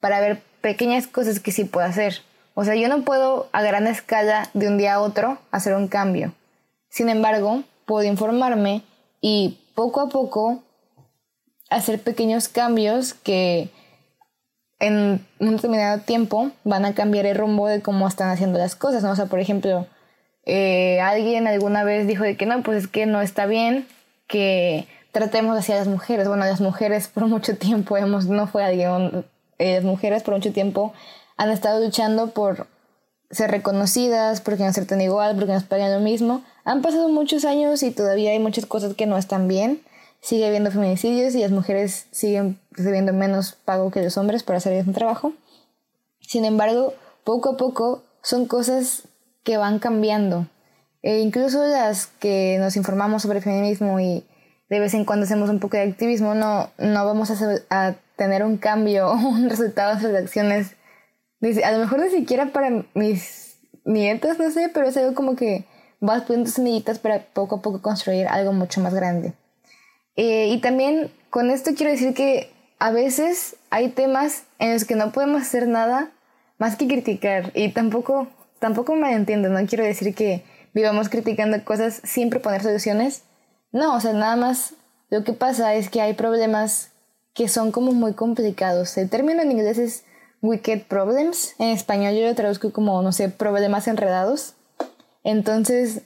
para 0.00 0.20
ver 0.20 0.42
pequeñas 0.60 1.06
cosas 1.06 1.40
que 1.40 1.52
sí 1.52 1.64
puedo 1.64 1.86
hacer. 1.86 2.22
O 2.54 2.64
sea, 2.64 2.74
yo 2.74 2.88
no 2.88 3.02
puedo 3.02 3.48
a 3.52 3.62
gran 3.62 3.86
escala 3.86 4.50
de 4.52 4.68
un 4.68 4.76
día 4.76 4.94
a 4.94 5.00
otro 5.00 5.38
hacer 5.50 5.74
un 5.74 5.88
cambio. 5.88 6.34
Sin 6.88 7.08
embargo, 7.08 7.62
puedo 7.86 8.06
informarme 8.06 8.82
y 9.20 9.58
poco 9.74 10.00
a 10.00 10.08
poco 10.08 10.62
hacer 11.70 12.02
pequeños 12.02 12.48
cambios 12.48 13.14
que 13.14 13.70
en 14.78 15.24
un 15.38 15.56
determinado 15.56 16.00
tiempo 16.00 16.50
van 16.64 16.84
a 16.84 16.94
cambiar 16.94 17.24
el 17.24 17.36
rumbo 17.36 17.68
de 17.68 17.80
cómo 17.80 18.06
están 18.06 18.30
haciendo 18.30 18.58
las 18.58 18.74
cosas. 18.74 19.04
O 19.04 19.16
sea, 19.16 19.26
por 19.26 19.40
ejemplo, 19.40 19.86
eh, 20.44 21.00
alguien 21.00 21.46
alguna 21.46 21.84
vez 21.84 22.06
dijo 22.06 22.24
de 22.24 22.36
que 22.36 22.46
no, 22.46 22.62
pues 22.62 22.84
es 22.84 22.88
que 22.88 23.06
no 23.06 23.22
está 23.22 23.46
bien 23.46 23.86
que 24.32 24.88
tratemos 25.12 25.58
así 25.58 25.72
a 25.72 25.76
las 25.76 25.86
mujeres. 25.86 26.26
Bueno, 26.26 26.46
las 26.46 26.62
mujeres 26.62 27.06
por 27.06 27.26
mucho 27.26 27.56
tiempo 27.58 27.98
hemos, 27.98 28.26
no 28.26 28.46
fue 28.46 28.64
alguien, 28.64 29.26
eh, 29.58 29.76
las 29.76 29.84
mujeres 29.84 30.22
por 30.22 30.34
mucho 30.34 30.52
tiempo 30.52 30.94
han 31.36 31.50
estado 31.50 31.84
luchando 31.84 32.30
por 32.30 32.66
ser 33.30 33.50
reconocidas, 33.50 34.40
porque 34.40 34.64
nos 34.64 34.74
tratan 34.74 35.02
igual, 35.02 35.36
porque 35.36 35.52
nos 35.52 35.64
pagan 35.64 35.92
lo 35.92 36.00
mismo. 36.00 36.42
Han 36.64 36.80
pasado 36.80 37.10
muchos 37.10 37.44
años 37.44 37.82
y 37.82 37.90
todavía 37.90 38.30
hay 38.30 38.38
muchas 38.38 38.64
cosas 38.64 38.94
que 38.94 39.06
no 39.06 39.18
están 39.18 39.48
bien. 39.48 39.82
Sigue 40.22 40.46
habiendo 40.46 40.70
feminicidios 40.70 41.34
y 41.34 41.40
las 41.40 41.50
mujeres 41.50 42.06
siguen 42.10 42.58
recibiendo 42.70 43.12
menos 43.12 43.52
pago 43.52 43.90
que 43.90 44.02
los 44.02 44.16
hombres 44.16 44.42
por 44.42 44.56
hacer 44.56 44.82
un 44.86 44.94
trabajo. 44.94 45.32
Sin 46.20 46.46
embargo, 46.46 46.94
poco 47.24 47.50
a 47.50 47.56
poco 47.58 48.02
son 48.22 48.46
cosas 48.46 49.02
que 49.42 49.58
van 49.58 49.78
cambiando. 49.78 50.46
E 51.02 51.18
incluso 51.18 51.66
las 51.66 52.06
que 52.06 52.58
nos 52.60 52.76
informamos 52.76 53.22
sobre 53.22 53.40
feminismo 53.40 53.98
y 53.98 54.24
de 54.68 54.80
vez 54.80 54.94
en 54.94 55.04
cuando 55.04 55.24
hacemos 55.24 55.50
un 55.50 55.58
poco 55.58 55.76
de 55.76 55.82
activismo, 55.82 56.34
no, 56.34 56.70
no 56.78 57.04
vamos 57.04 57.30
a, 57.70 57.96
tener 58.16 58.44
un 58.44 58.56
cambio 58.56 59.08
o 59.08 59.14
un 59.28 59.50
resultado 59.50 59.96
de 59.96 60.12
las 60.12 60.22
acciones. 60.22 60.76
A 61.64 61.72
lo 61.72 61.78
mejor 61.78 62.00
ni 62.00 62.10
siquiera 62.10 62.52
para 62.52 62.84
mis 62.94 63.58
nietos, 63.84 64.38
no 64.38 64.50
sé, 64.50 64.70
pero 64.72 64.86
es 64.86 64.96
algo 64.96 65.14
como 65.14 65.34
que 65.34 65.64
vas 65.98 66.22
poniendo 66.22 66.50
semillitas 66.50 67.00
para 67.00 67.20
poco 67.20 67.56
a 67.56 67.62
poco 67.62 67.82
construir 67.82 68.28
algo 68.28 68.52
mucho 68.52 68.80
más 68.80 68.94
grande. 68.94 69.32
Eh, 70.14 70.48
y 70.48 70.60
también 70.60 71.10
con 71.30 71.50
esto 71.50 71.72
quiero 71.76 71.90
decir 71.90 72.14
que 72.14 72.52
a 72.78 72.92
veces 72.92 73.56
hay 73.70 73.88
temas 73.88 74.44
en 74.60 74.72
los 74.72 74.84
que 74.84 74.94
no 74.94 75.10
podemos 75.10 75.42
hacer 75.42 75.66
nada 75.66 76.12
más 76.58 76.76
que 76.76 76.86
criticar. 76.86 77.50
Y 77.54 77.70
tampoco 77.70 78.28
tampoco 78.62 78.94
me 78.94 79.12
entiendo, 79.12 79.48
no 79.48 79.66
quiero 79.66 79.84
decir 79.84 80.14
que 80.14 80.44
vivamos 80.72 81.08
criticando 81.08 81.62
cosas 81.64 82.00
sin 82.04 82.30
proponer 82.30 82.62
soluciones. 82.62 83.22
No, 83.72 83.96
o 83.96 84.00
sea, 84.00 84.12
nada 84.12 84.36
más 84.36 84.74
lo 85.10 85.24
que 85.24 85.32
pasa 85.32 85.74
es 85.74 85.88
que 85.88 86.00
hay 86.00 86.14
problemas 86.14 86.90
que 87.34 87.48
son 87.48 87.72
como 87.72 87.92
muy 87.92 88.14
complicados. 88.14 88.96
El 88.98 89.08
término 89.08 89.42
en 89.42 89.52
inglés 89.52 89.78
es 89.78 90.04
wicked 90.42 90.82
problems. 90.82 91.54
En 91.58 91.68
español 91.68 92.14
yo 92.14 92.26
lo 92.26 92.34
traduzco 92.34 92.72
como, 92.72 93.00
no 93.02 93.12
sé, 93.12 93.28
problemas 93.28 93.88
enredados. 93.88 94.54
Entonces, 95.24 96.02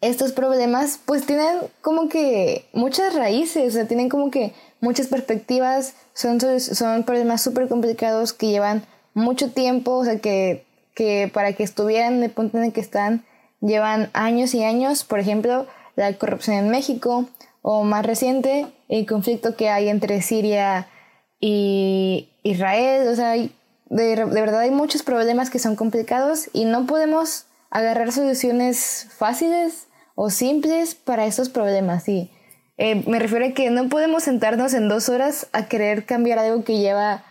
estos 0.00 0.32
problemas 0.32 0.98
pues 1.04 1.26
tienen 1.26 1.58
como 1.80 2.08
que 2.08 2.66
muchas 2.72 3.14
raíces, 3.14 3.68
o 3.68 3.76
sea, 3.76 3.86
tienen 3.86 4.08
como 4.08 4.30
que 4.30 4.54
muchas 4.80 5.06
perspectivas, 5.06 5.94
son, 6.14 6.40
son 6.40 7.04
problemas 7.04 7.42
súper 7.42 7.68
complicados 7.68 8.32
que 8.32 8.48
llevan 8.48 8.82
mucho 9.14 9.50
tiempo, 9.50 9.92
o 9.92 10.04
sea, 10.04 10.18
que 10.18 10.64
que 10.94 11.30
para 11.32 11.52
que 11.54 11.62
estuvieran 11.62 12.14
en 12.14 12.22
el 12.24 12.30
punto 12.30 12.58
en 12.58 12.64
el 12.64 12.72
que 12.72 12.80
están 12.82 13.24
llevan 13.60 14.10
años 14.12 14.54
y 14.54 14.64
años, 14.64 15.04
por 15.04 15.18
ejemplo, 15.18 15.66
la 15.96 16.12
corrupción 16.14 16.56
en 16.56 16.70
México 16.70 17.26
o 17.62 17.84
más 17.84 18.06
reciente, 18.06 18.66
el 18.88 19.06
conflicto 19.06 19.56
que 19.56 19.68
hay 19.68 19.88
entre 19.88 20.22
Siria 20.22 20.88
y 21.40 22.30
Israel, 22.42 23.08
o 23.08 23.14
sea, 23.14 23.32
de, 23.32 23.50
de 23.88 24.24
verdad 24.24 24.60
hay 24.60 24.70
muchos 24.70 25.02
problemas 25.02 25.50
que 25.50 25.58
son 25.58 25.76
complicados 25.76 26.48
y 26.52 26.64
no 26.64 26.86
podemos 26.86 27.46
agarrar 27.70 28.12
soluciones 28.12 29.08
fáciles 29.16 29.86
o 30.14 30.30
simples 30.30 30.94
para 30.94 31.26
esos 31.26 31.48
problemas. 31.48 32.08
Y 32.08 32.30
eh, 32.76 33.04
me 33.06 33.18
refiero 33.18 33.46
a 33.46 33.50
que 33.50 33.70
no 33.70 33.88
podemos 33.88 34.24
sentarnos 34.24 34.74
en 34.74 34.88
dos 34.88 35.08
horas 35.08 35.48
a 35.52 35.66
querer 35.66 36.04
cambiar 36.04 36.38
algo 36.38 36.64
que 36.64 36.78
lleva 36.78 37.24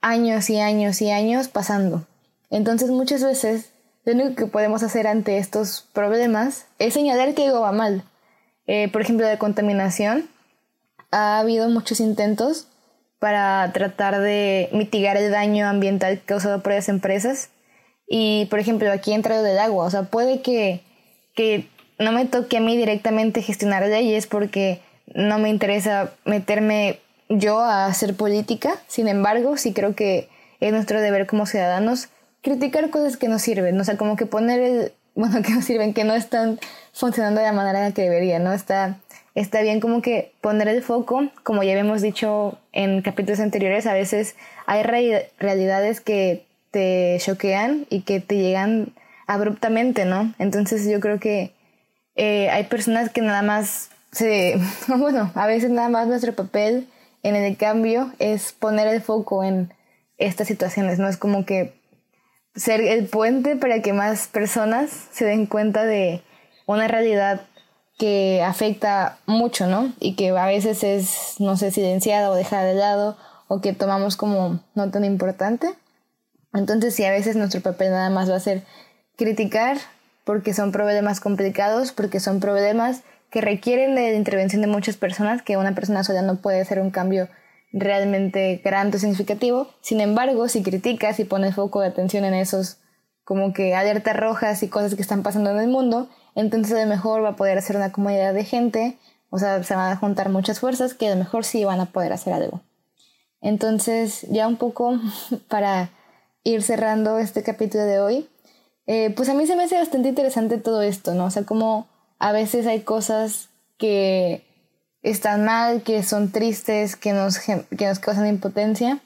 años 0.00 0.50
y 0.50 0.58
años 0.58 1.00
y 1.02 1.10
años 1.10 1.48
pasando. 1.48 2.06
Entonces 2.50 2.90
muchas 2.90 3.22
veces 3.22 3.72
lo 4.06 4.12
único 4.12 4.36
que 4.36 4.46
podemos 4.46 4.84
hacer 4.84 5.08
ante 5.08 5.38
estos 5.38 5.88
problemas 5.92 6.66
es 6.78 6.94
señalar 6.94 7.34
que 7.34 7.46
algo 7.46 7.60
va 7.60 7.72
mal. 7.72 8.04
Eh, 8.68 8.88
por 8.88 9.02
ejemplo, 9.02 9.26
de 9.26 9.36
contaminación, 9.36 10.28
ha 11.10 11.40
habido 11.40 11.68
muchos 11.68 11.98
intentos 11.98 12.68
para 13.18 13.72
tratar 13.72 14.20
de 14.20 14.68
mitigar 14.72 15.16
el 15.16 15.32
daño 15.32 15.66
ambiental 15.66 16.22
causado 16.24 16.62
por 16.62 16.72
las 16.72 16.88
empresas. 16.88 17.50
Y, 18.08 18.46
por 18.46 18.60
ejemplo, 18.60 18.92
aquí 18.92 19.12
entra 19.12 19.38
lo 19.38 19.42
del 19.42 19.58
agua. 19.58 19.84
O 19.84 19.90
sea, 19.90 20.04
puede 20.04 20.40
que, 20.40 20.82
que 21.34 21.68
no 21.98 22.12
me 22.12 22.26
toque 22.26 22.58
a 22.58 22.60
mí 22.60 22.76
directamente 22.76 23.42
gestionar 23.42 23.84
leyes 23.88 24.28
porque 24.28 24.80
no 25.14 25.40
me 25.40 25.48
interesa 25.48 26.12
meterme 26.24 27.00
yo 27.28 27.58
a 27.58 27.86
hacer 27.86 28.14
política. 28.14 28.76
Sin 28.86 29.08
embargo, 29.08 29.56
sí 29.56 29.72
creo 29.72 29.96
que 29.96 30.28
es 30.60 30.72
nuestro 30.72 31.00
deber 31.00 31.26
como 31.26 31.46
ciudadanos 31.46 32.08
criticar 32.46 32.90
cosas 32.90 33.16
que 33.16 33.26
no 33.26 33.40
sirven, 33.40 33.80
o 33.80 33.82
sea, 33.82 33.96
como 33.96 34.14
que 34.14 34.24
poner 34.24 34.60
el, 34.60 34.92
bueno, 35.16 35.42
que 35.42 35.52
no 35.52 35.62
sirven, 35.62 35.92
que 35.92 36.04
no 36.04 36.14
están 36.14 36.60
funcionando 36.92 37.40
de 37.40 37.46
la 37.46 37.52
manera 37.52 37.90
que 37.90 38.02
debería, 38.02 38.38
¿no? 38.38 38.52
Está, 38.52 38.98
está 39.34 39.62
bien 39.62 39.80
como 39.80 40.00
que 40.00 40.32
poner 40.40 40.68
el 40.68 40.80
foco, 40.84 41.28
como 41.42 41.64
ya 41.64 41.72
habíamos 41.72 42.02
dicho 42.02 42.56
en 42.72 43.02
capítulos 43.02 43.40
anteriores, 43.40 43.86
a 43.86 43.94
veces 43.94 44.36
hay 44.66 44.84
realidades 44.84 46.00
que 46.00 46.46
te 46.70 47.18
choquean 47.20 47.84
y 47.90 48.02
que 48.02 48.20
te 48.20 48.36
llegan 48.36 48.92
abruptamente, 49.26 50.04
¿no? 50.04 50.32
Entonces 50.38 50.88
yo 50.88 51.00
creo 51.00 51.18
que 51.18 51.50
eh, 52.14 52.48
hay 52.50 52.64
personas 52.64 53.10
que 53.10 53.22
nada 53.22 53.42
más 53.42 53.90
se, 54.12 54.56
bueno, 54.86 55.32
a 55.34 55.48
veces 55.48 55.70
nada 55.70 55.88
más 55.88 56.06
nuestro 56.06 56.32
papel 56.32 56.86
en 57.24 57.34
el 57.34 57.56
cambio 57.56 58.12
es 58.20 58.52
poner 58.52 58.86
el 58.86 59.02
foco 59.02 59.42
en 59.42 59.74
estas 60.16 60.46
situaciones, 60.46 61.00
¿no? 61.00 61.08
Es 61.08 61.16
como 61.16 61.44
que 61.44 61.74
ser 62.56 62.80
el 62.80 63.06
puente 63.06 63.56
para 63.56 63.82
que 63.82 63.92
más 63.92 64.28
personas 64.28 64.90
se 65.12 65.24
den 65.24 65.46
cuenta 65.46 65.84
de 65.84 66.22
una 66.66 66.88
realidad 66.88 67.42
que 67.98 68.42
afecta 68.42 69.18
mucho, 69.26 69.66
¿no? 69.66 69.92
Y 70.00 70.16
que 70.16 70.30
a 70.30 70.46
veces 70.46 70.82
es, 70.82 71.36
no 71.38 71.56
sé, 71.56 71.70
silenciada 71.70 72.30
o 72.30 72.34
dejada 72.34 72.64
de 72.64 72.74
lado 72.74 73.16
o 73.48 73.60
que 73.60 73.72
tomamos 73.72 74.16
como 74.16 74.60
no 74.74 74.90
tan 74.90 75.04
importante. 75.04 75.68
Entonces, 76.52 76.94
si 76.94 77.04
a 77.04 77.10
veces 77.10 77.36
nuestro 77.36 77.60
papel 77.60 77.90
nada 77.90 78.10
más 78.10 78.30
va 78.30 78.36
a 78.36 78.40
ser 78.40 78.62
criticar 79.16 79.78
porque 80.24 80.54
son 80.54 80.72
problemas 80.72 81.20
complicados, 81.20 81.92
porque 81.92 82.20
son 82.20 82.40
problemas 82.40 83.02
que 83.30 83.40
requieren 83.40 83.94
la 83.94 84.12
intervención 84.12 84.62
de 84.62 84.68
muchas 84.68 84.96
personas, 84.96 85.42
que 85.42 85.56
una 85.56 85.74
persona 85.74 86.04
sola 86.04 86.22
no 86.22 86.36
puede 86.36 86.60
hacer 86.60 86.80
un 86.80 86.90
cambio 86.90 87.28
realmente 87.76 88.60
grande 88.64 88.96
o 88.96 89.00
significativo. 89.00 89.68
Sin 89.82 90.00
embargo, 90.00 90.48
si 90.48 90.62
criticas 90.62 91.20
y 91.20 91.24
pones 91.24 91.54
foco 91.54 91.80
de 91.80 91.88
atención 91.88 92.24
en 92.24 92.34
esos 92.34 92.78
como 93.22 93.52
que 93.52 93.74
alertas 93.74 94.16
rojas 94.16 94.62
y 94.62 94.68
cosas 94.68 94.94
que 94.94 95.02
están 95.02 95.22
pasando 95.22 95.50
en 95.50 95.58
el 95.58 95.68
mundo, 95.68 96.08
entonces 96.34 96.74
a 96.76 96.82
lo 96.82 96.88
mejor 96.88 97.22
va 97.22 97.30
a 97.30 97.36
poder 97.36 97.58
hacer 97.58 97.76
una 97.76 97.92
comunidad 97.92 98.32
de 98.32 98.44
gente, 98.44 98.98
o 99.30 99.38
sea, 99.38 99.62
se 99.62 99.74
van 99.74 99.92
a 99.92 99.96
juntar 99.96 100.28
muchas 100.30 100.60
fuerzas 100.60 100.94
que 100.94 101.08
a 101.08 101.10
lo 101.10 101.16
mejor 101.16 101.44
sí 101.44 101.64
van 101.64 101.80
a 101.80 101.86
poder 101.86 102.12
hacer 102.12 102.32
algo. 102.32 102.62
Entonces, 103.40 104.26
ya 104.30 104.46
un 104.46 104.56
poco 104.56 104.98
para 105.48 105.90
ir 106.44 106.62
cerrando 106.62 107.18
este 107.18 107.42
capítulo 107.42 107.84
de 107.84 107.98
hoy, 107.98 108.28
eh, 108.86 109.12
pues 109.16 109.28
a 109.28 109.34
mí 109.34 109.46
se 109.46 109.56
me 109.56 109.64
hace 109.64 109.76
bastante 109.76 110.08
interesante 110.08 110.58
todo 110.58 110.80
esto, 110.80 111.12
¿no? 111.14 111.24
O 111.26 111.30
sea, 111.30 111.42
como 111.42 111.88
a 112.18 112.32
veces 112.32 112.66
hay 112.66 112.80
cosas 112.80 113.48
que 113.76 114.45
están 115.10 115.44
mal, 115.44 115.82
que 115.82 116.02
son 116.02 116.32
tristes, 116.32 116.96
que 116.96 117.12
nos, 117.12 117.38
que 117.38 117.86
nos 117.86 118.00
causan 118.00 118.26
impotencia, 118.26 118.98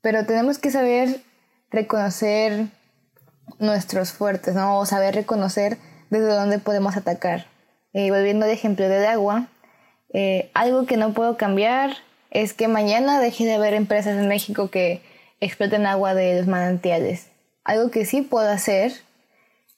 pero 0.00 0.26
tenemos 0.26 0.58
que 0.58 0.72
saber 0.72 1.20
reconocer 1.70 2.66
nuestros 3.60 4.12
fuertes, 4.12 4.56
¿no? 4.56 4.78
O 4.78 4.86
saber 4.86 5.14
reconocer 5.14 5.78
desde 6.10 6.34
dónde 6.34 6.58
podemos 6.58 6.96
atacar. 6.96 7.46
Eh, 7.92 8.10
volviendo 8.10 8.44
al 8.44 8.50
ejemplo 8.50 8.88
del 8.88 9.06
agua, 9.06 9.46
eh, 10.12 10.50
algo 10.52 10.86
que 10.86 10.96
no 10.96 11.12
puedo 11.12 11.36
cambiar 11.36 11.96
es 12.30 12.52
que 12.52 12.66
mañana 12.66 13.20
deje 13.20 13.44
de 13.44 13.54
haber 13.54 13.74
empresas 13.74 14.18
en 14.18 14.26
México 14.26 14.68
que 14.68 15.00
exploten 15.38 15.86
agua 15.86 16.14
de 16.14 16.38
los 16.38 16.48
manantiales. 16.48 17.28
Algo 17.62 17.92
que 17.92 18.04
sí 18.04 18.22
puedo 18.22 18.50
hacer 18.50 18.92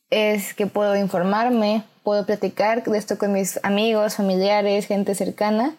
es 0.08 0.54
que 0.54 0.66
puedo 0.66 0.96
informarme, 0.96 1.84
puedo 2.02 2.26
platicar 2.26 2.82
de 2.82 2.98
esto 2.98 3.18
con 3.18 3.32
mis 3.32 3.60
amigos, 3.62 4.16
familiares, 4.16 4.86
gente 4.86 5.14
cercana 5.14 5.76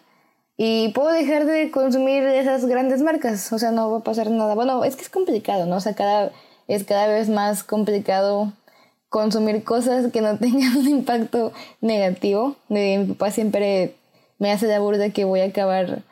y 0.56 0.88
puedo 0.90 1.10
dejar 1.10 1.46
de 1.46 1.70
consumir 1.70 2.22
esas 2.22 2.64
grandes 2.66 3.02
marcas, 3.02 3.52
o 3.52 3.58
sea, 3.58 3.72
no 3.72 3.90
va 3.90 3.98
a 3.98 4.04
pasar 4.04 4.30
nada. 4.30 4.54
Bueno, 4.54 4.84
es 4.84 4.96
que 4.96 5.02
es 5.02 5.08
complicado, 5.08 5.66
¿no? 5.66 5.76
O 5.76 5.80
sea, 5.80 5.94
cada, 5.94 6.30
es 6.68 6.84
cada 6.84 7.08
vez 7.08 7.28
más 7.28 7.64
complicado 7.64 8.52
consumir 9.08 9.64
cosas 9.64 10.12
que 10.12 10.20
no 10.20 10.38
tengan 10.38 10.76
un 10.76 10.88
impacto 10.88 11.52
negativo. 11.80 12.56
Mi 12.68 13.04
papá 13.04 13.30
siempre 13.30 13.96
me 14.38 14.52
hace 14.52 14.66
la 14.66 14.80
burda 14.80 15.10
que 15.10 15.24
voy 15.24 15.40
a 15.40 15.46
acabar 15.46 16.02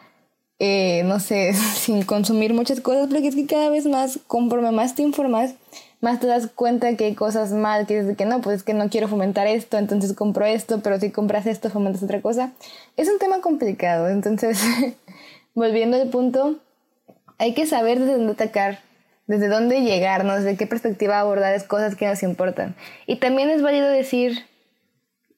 eh, 0.64 1.02
no 1.06 1.18
sé, 1.18 1.54
sin 1.74 2.04
consumir 2.04 2.54
muchas 2.54 2.80
cosas, 2.80 3.08
porque 3.08 3.26
es 3.26 3.34
que 3.34 3.46
cada 3.46 3.68
vez 3.68 3.84
más, 3.86 4.20
conforme 4.28 4.70
más 4.70 4.94
te 4.94 5.02
informas, 5.02 5.54
más 6.02 6.18
te 6.18 6.26
das 6.26 6.48
cuenta 6.48 6.96
que 6.96 7.04
hay 7.04 7.14
cosas 7.14 7.52
mal, 7.52 7.86
que 7.86 7.98
es 7.98 8.16
que 8.16 8.24
no, 8.26 8.40
pues 8.40 8.58
es 8.58 8.62
que 8.64 8.74
no 8.74 8.90
quiero 8.90 9.06
fomentar 9.06 9.46
esto, 9.46 9.78
entonces 9.78 10.12
compro 10.14 10.44
esto, 10.44 10.80
pero 10.82 10.98
si 10.98 11.10
compras 11.10 11.46
esto, 11.46 11.70
fomentas 11.70 12.02
otra 12.02 12.20
cosa. 12.20 12.50
Es 12.96 13.08
un 13.08 13.20
tema 13.20 13.40
complicado, 13.40 14.08
entonces, 14.08 14.60
volviendo 15.54 15.96
al 15.96 16.08
punto, 16.08 16.56
hay 17.38 17.54
que 17.54 17.66
saber 17.66 18.00
desde 18.00 18.14
dónde 18.14 18.32
atacar, 18.32 18.80
desde 19.28 19.46
dónde 19.46 19.82
llegar, 19.82 20.24
¿no? 20.24 20.34
desde 20.34 20.56
qué 20.56 20.66
perspectiva 20.66 21.20
abordar 21.20 21.52
las 21.52 21.62
cosas 21.62 21.94
que 21.94 22.08
nos 22.08 22.20
importan. 22.24 22.74
Y 23.06 23.16
también 23.16 23.48
es 23.48 23.62
válido 23.62 23.86
decir, 23.86 24.44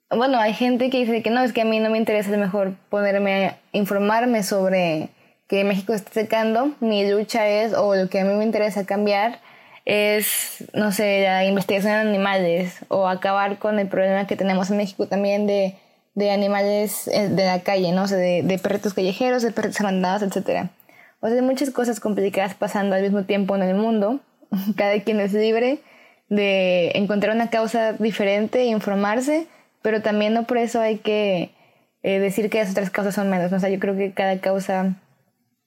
bueno, 0.09 0.38
hay 0.38 0.54
gente 0.54 0.88
que 0.88 1.00
dice 1.00 1.23
que 1.23 1.28
no, 1.28 1.42
es 1.42 1.52
que 1.52 1.61
a 1.61 1.66
mí 1.66 1.78
no 1.78 1.90
me 1.90 1.99
interesa 1.99 2.30
lo 2.30 2.38
mejor 2.38 2.73
ponerme 2.88 3.49
a 3.49 3.59
informarme 3.73 4.42
sobre 4.42 5.11
que 5.47 5.62
México 5.62 5.92
está 5.92 6.11
secando, 6.11 6.73
mi 6.80 7.06
lucha 7.06 7.47
es, 7.47 7.75
o 7.75 7.94
lo 7.94 8.09
que 8.09 8.21
a 8.21 8.25
mí 8.25 8.33
me 8.33 8.44
interesa 8.44 8.87
cambiar, 8.87 9.40
es, 9.85 10.64
no 10.73 10.93
sé, 10.93 11.23
la 11.23 11.45
investigación 11.45 11.93
en 11.93 12.09
animales, 12.09 12.79
o 12.88 13.07
acabar 13.07 13.59
con 13.59 13.79
el 13.79 13.88
problema 13.88 14.26
que 14.26 14.37
tenemos 14.37 14.71
en 14.71 14.79
México 14.79 15.07
también 15.07 15.47
de, 15.47 15.76
de 16.14 16.31
animales 16.31 17.09
eh, 17.09 17.29
de 17.29 17.45
la 17.45 17.61
calle, 17.61 17.93
¿no? 17.93 18.05
O 18.05 18.09
sea, 18.09 18.19
de, 18.19 18.43
de 18.43 18.59
perritos 18.59 18.95
callejeros, 18.95 19.43
de 19.43 19.53
perritos 19.53 19.81
abandonados, 19.81 20.23
etc. 20.23 20.69
O 21.21 21.29
sea, 21.29 21.37
hay 21.37 21.43
muchas 21.43 21.71
cosas 21.71 22.00
complicadas 22.00 22.55
pasando 22.55 22.97
al 22.97 23.03
mismo 23.03 23.25
tiempo 23.25 23.57
en 23.57 23.62
el 23.62 23.75
mundo. 23.75 24.21
Cada 24.76 25.00
quien 25.00 25.21
es 25.21 25.33
libre 25.33 25.81
de 26.29 26.93
encontrar 26.95 27.35
una 27.35 27.50
causa 27.50 27.93
diferente 27.93 28.61
e 28.61 28.67
informarse, 28.67 29.47
pero 29.83 30.03
también 30.03 30.33
no 30.33 30.45
por 30.45 30.59
eso 30.59 30.81
hay 30.81 30.99
que 30.99 31.50
eh, 32.03 32.19
decir 32.19 32.50
que 32.50 32.59
las 32.59 32.71
otras 32.71 32.91
causas 32.91 33.14
son 33.14 33.31
menos. 33.31 33.53
O 33.53 33.59
sea, 33.59 33.69
yo 33.69 33.79
creo 33.79 33.97
que 33.97 34.12
cada 34.12 34.38
causa 34.41 34.95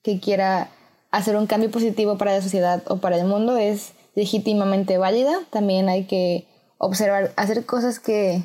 que 0.02 0.20
quiera 0.20 0.68
hacer 1.10 1.36
un 1.36 1.46
cambio 1.46 1.70
positivo 1.70 2.18
para 2.18 2.32
la 2.32 2.42
sociedad 2.42 2.82
o 2.86 2.98
para 2.98 3.16
el 3.16 3.26
mundo 3.26 3.56
es 3.56 3.92
legítimamente 4.18 4.98
válida. 4.98 5.38
También 5.50 5.88
hay 5.88 6.04
que 6.04 6.46
observar, 6.78 7.32
hacer 7.36 7.64
cosas 7.64 8.00
que, 8.00 8.42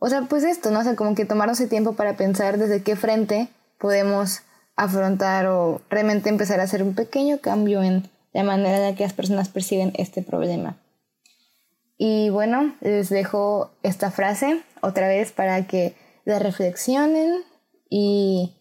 o 0.00 0.08
sea, 0.08 0.22
pues 0.22 0.42
esto, 0.42 0.70
¿no? 0.70 0.80
O 0.80 0.82
sea, 0.82 0.96
como 0.96 1.14
que 1.14 1.24
tomarnos 1.24 1.60
el 1.60 1.68
tiempo 1.68 1.94
para 1.94 2.16
pensar 2.16 2.58
desde 2.58 2.82
qué 2.82 2.96
frente 2.96 3.48
podemos 3.78 4.40
afrontar 4.76 5.46
o 5.46 5.80
realmente 5.88 6.28
empezar 6.28 6.58
a 6.58 6.64
hacer 6.64 6.82
un 6.82 6.94
pequeño 6.94 7.38
cambio 7.40 7.82
en 7.82 8.10
la 8.32 8.42
manera 8.42 8.76
en 8.76 8.82
la 8.82 8.94
que 8.96 9.04
las 9.04 9.12
personas 9.12 9.48
perciben 9.48 9.92
este 9.96 10.22
problema. 10.22 10.76
Y 11.96 12.30
bueno, 12.30 12.74
les 12.80 13.08
dejo 13.08 13.70
esta 13.84 14.10
frase 14.10 14.62
otra 14.80 15.06
vez 15.06 15.30
para 15.30 15.64
que 15.68 15.94
la 16.24 16.40
reflexionen 16.40 17.44
y 17.88 18.52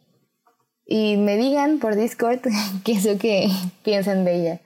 y 0.86 1.17
me 1.17 1.38
digan 1.38 1.79
por 1.79 1.95
Discord 1.95 2.41
qué 2.83 2.91
es 2.91 3.05
lo 3.05 3.17
que 3.17 3.50
piensan 3.83 4.25
de 4.25 4.36
ella. 4.36 4.62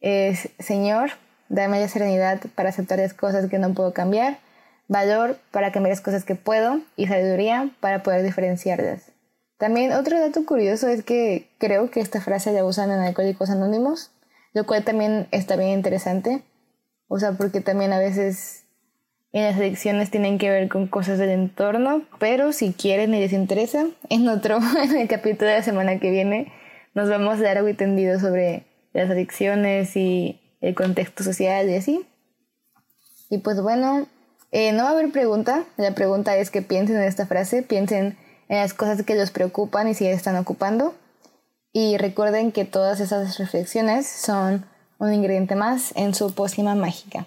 Es, 0.00 0.50
Señor, 0.58 1.10
dame 1.48 1.80
la 1.80 1.88
serenidad 1.88 2.40
para 2.54 2.70
aceptar 2.70 2.98
las 2.98 3.14
cosas 3.14 3.48
que 3.48 3.58
no 3.58 3.74
puedo 3.74 3.92
cambiar, 3.92 4.38
valor 4.88 5.38
para 5.50 5.72
cambiar 5.72 5.92
las 5.92 6.00
cosas 6.00 6.24
que 6.24 6.34
puedo 6.34 6.80
y 6.96 7.06
sabiduría 7.06 7.70
para 7.80 8.02
poder 8.02 8.22
diferenciarlas. 8.22 9.12
También 9.58 9.92
otro 9.92 10.18
dato 10.20 10.44
curioso 10.46 10.88
es 10.88 11.02
que 11.02 11.48
creo 11.58 11.90
que 11.90 12.00
esta 12.00 12.20
frase 12.20 12.52
la 12.52 12.64
usan 12.64 12.90
en 12.90 13.00
Alcohólicos 13.00 13.50
Anónimos, 13.50 14.12
lo 14.52 14.66
cual 14.66 14.84
también 14.84 15.26
está 15.32 15.56
bien 15.56 15.70
interesante. 15.70 16.42
O 17.08 17.18
sea, 17.18 17.32
porque 17.32 17.60
también 17.60 17.92
a 17.92 17.98
veces 17.98 18.64
en 19.32 19.42
las 19.42 19.56
adicciones 19.56 20.10
tienen 20.10 20.38
que 20.38 20.50
ver 20.50 20.68
con 20.68 20.86
cosas 20.86 21.18
del 21.18 21.30
entorno, 21.30 22.02
pero 22.18 22.52
si 22.52 22.72
quieren 22.72 23.14
y 23.14 23.20
les 23.20 23.32
interesa, 23.32 23.86
en 24.08 24.28
otro, 24.28 24.58
en 24.82 24.96
el 24.96 25.08
capítulo 25.08 25.50
de 25.50 25.56
la 25.56 25.62
semana 25.62 25.98
que 25.98 26.10
viene, 26.10 26.52
nos 26.94 27.08
vamos 27.08 27.38
a 27.38 27.42
dar 27.42 27.58
algo 27.58 27.74
tendido 27.74 28.20
sobre 28.20 28.64
las 28.92 29.10
adicciones 29.10 29.96
y 29.96 30.40
el 30.60 30.74
contexto 30.74 31.22
social 31.24 31.68
y 31.68 31.74
así. 31.74 32.06
Y 33.30 33.38
pues 33.38 33.60
bueno, 33.60 34.06
eh, 34.52 34.72
no 34.72 34.84
va 34.84 34.90
a 34.90 34.92
haber 34.92 35.10
pregunta, 35.12 35.64
la 35.76 35.94
pregunta 35.94 36.36
es 36.36 36.50
que 36.50 36.62
piensen 36.62 36.96
en 36.96 37.02
esta 37.02 37.26
frase, 37.26 37.62
piensen 37.62 38.16
en 38.48 38.58
las 38.58 38.74
cosas 38.74 39.02
que 39.02 39.14
los 39.14 39.30
preocupan 39.30 39.88
y 39.88 39.94
si 39.94 40.06
están 40.06 40.36
ocupando. 40.36 40.94
Y 41.72 41.98
recuerden 41.98 42.50
que 42.50 42.64
todas 42.64 43.00
esas 43.00 43.38
reflexiones 43.38 44.06
son 44.06 44.64
un 44.98 45.12
ingrediente 45.12 45.54
más 45.54 45.92
en 45.96 46.14
su 46.14 46.34
pócima 46.34 46.74
mágica. 46.74 47.26